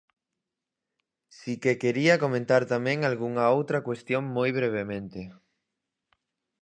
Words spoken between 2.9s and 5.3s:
algunha outra cuestión moi brevemente.